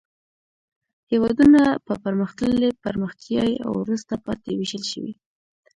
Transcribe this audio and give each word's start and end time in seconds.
هېوادونه 1.11 1.61
په 1.85 1.93
پرمختللي، 2.03 2.69
پرمختیایي 2.83 3.55
او 3.65 3.71
وروسته 3.83 4.13
پاتې 4.25 4.51
ویشل 4.53 4.83
شوي. 4.91 5.13